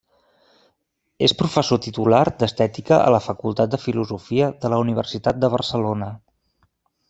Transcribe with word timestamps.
És 1.27 1.35
professor 1.41 1.81
titular 1.87 2.21
d'Estètica 2.41 2.99
a 3.09 3.13
la 3.17 3.21
Facultat 3.27 3.75
de 3.77 3.81
Filosofia 3.85 4.51
de 4.65 4.75
la 4.75 4.83
Universitat 4.89 5.43
de 5.45 5.55
Barcelona. 5.59 6.13